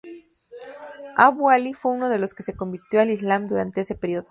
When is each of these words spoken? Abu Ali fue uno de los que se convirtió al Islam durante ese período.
Abu 1.15 1.51
Ali 1.51 1.75
fue 1.75 1.91
uno 1.91 2.09
de 2.09 2.17
los 2.17 2.33
que 2.33 2.41
se 2.41 2.55
convirtió 2.55 3.01
al 3.01 3.11
Islam 3.11 3.45
durante 3.45 3.81
ese 3.81 3.93
período. 3.93 4.19